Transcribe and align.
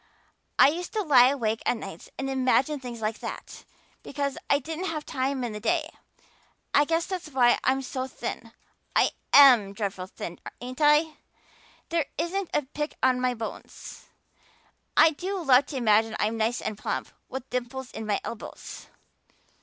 I 0.57 0.69
used 0.69 0.93
to 0.93 1.03
lie 1.03 1.27
awake 1.29 1.61
at 1.63 1.77
nights 1.77 2.09
and 2.17 2.27
imagine 2.27 2.79
things 2.79 3.01
like 3.01 3.19
that, 3.19 3.65
because 4.01 4.35
I 4.49 4.57
didn't 4.57 4.85
have 4.85 5.05
time 5.05 5.43
in 5.43 5.53
the 5.53 5.59
day. 5.59 5.91
I 6.73 6.85
guess 6.85 7.05
that's 7.05 7.29
why 7.29 7.59
I'm 7.63 7.83
so 7.83 8.07
thin 8.07 8.51
I 8.95 9.11
am 9.31 9.73
dreadful 9.73 10.07
thin, 10.07 10.39
ain't 10.59 10.81
I? 10.81 11.17
There 11.89 12.05
isn't 12.17 12.49
a 12.51 12.63
pick 12.63 12.95
on 13.03 13.21
my 13.21 13.35
bones. 13.35 14.07
I 14.97 15.11
do 15.11 15.37
love 15.39 15.67
to 15.67 15.77
imagine 15.77 16.15
I'm 16.19 16.35
nice 16.35 16.61
and 16.61 16.79
plump, 16.79 17.09
with 17.29 17.47
dimples 17.51 17.91
in 17.91 18.07
my 18.07 18.19
elbows." 18.23 18.87